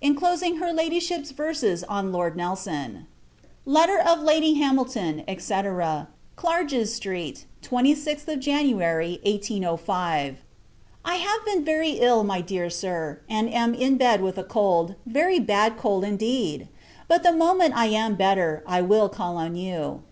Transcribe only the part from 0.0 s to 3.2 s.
INCLOSING Her Ladyship's Verses on Lord Nelson.